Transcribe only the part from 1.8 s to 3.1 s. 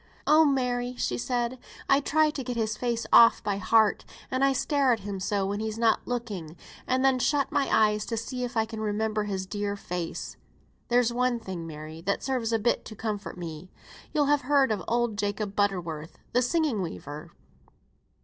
"I try to get his face